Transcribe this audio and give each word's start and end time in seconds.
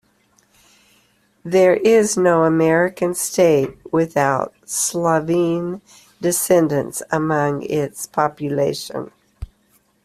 There 1.45 1.75
is 1.75 2.17
no 2.17 2.43
American 2.43 3.13
state 3.13 3.77
without 3.93 4.51
Slovene 4.65 5.83
descendants 6.19 7.03
among 7.11 7.61
its 7.61 8.07
population. 8.07 9.11